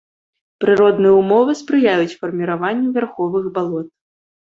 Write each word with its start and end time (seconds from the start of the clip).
Прыродныя 0.63 1.11
ўмовы 1.21 1.51
спрыяюць 1.59 2.17
фарміраванню 2.21 2.89
вярховых 2.97 3.45
балот. 3.59 3.87